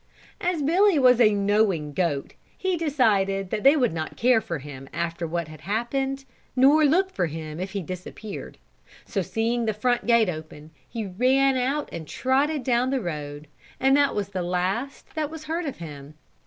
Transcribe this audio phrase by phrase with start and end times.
[0.41, 4.89] As Billy was a knowing goat, he decided that they would not care for him
[4.91, 8.57] after what had happened, nor look for him if he disappeared,
[9.05, 13.45] so seeing the front gate open, he ran out and trotted down the road
[13.79, 16.15] and that was the last that was heard of him.